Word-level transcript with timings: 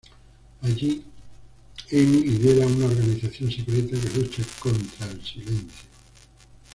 Allí 0.63 1.03
Amy 1.91 2.23
lidera 2.23 2.65
una 2.65 2.85
organización 2.85 3.51
secreta 3.51 3.95
que 4.01 4.17
lucha 4.17 4.41
contra 4.59 5.05
el 5.05 5.23
Silencio. 5.23 5.77